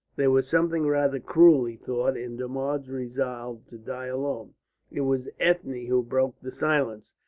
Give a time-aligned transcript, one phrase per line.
[0.15, 4.55] There was something rather cruel, he thought, in Dermod's resolve to die alone.
[4.89, 7.13] It was Ethne who broke the silence.